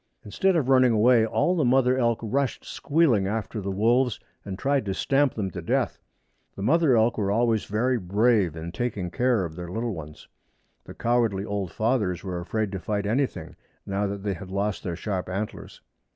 Instead 0.25 0.55
of 0.55 0.67
running 0.67 0.93
away 0.93 1.27
all 1.27 1.55
the 1.55 1.63
mother 1.63 1.95
elk 1.95 2.17
rushed 2.23 2.65
squealing 2.65 3.27
after 3.27 3.61
the 3.61 3.69
wolves 3.69 4.19
and 4.43 4.57
tried 4.57 4.83
to 4.83 4.95
stamp 4.95 5.35
them 5.35 5.51
to 5.51 5.61
death. 5.61 5.99
The 6.55 6.63
mother 6.63 6.97
elk 6.97 7.19
were 7.19 7.29
always 7.29 7.65
very 7.65 7.99
brave 7.99 8.55
in 8.55 8.71
taking 8.71 9.11
care 9.11 9.45
of 9.45 9.55
their 9.55 9.69
little 9.69 9.93
ones. 9.93 10.27
The 10.85 10.95
cowardly 10.95 11.45
old 11.45 11.71
fathers 11.71 12.23
were 12.23 12.39
afraid 12.39 12.71
to 12.71 12.79
fight 12.79 13.05
anything, 13.05 13.55
now 13.85 14.07
that 14.07 14.23
they 14.23 14.33
had 14.33 14.49
lost 14.49 14.81
their 14.81 14.95
sharp 14.95 15.29
antlers. 15.29 15.81